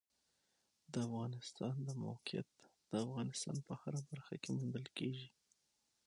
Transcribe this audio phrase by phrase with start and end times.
[0.91, 2.49] د افغانستان د موقعیت
[2.91, 5.27] د افغانستان په هره برخه کې موندل کېږي.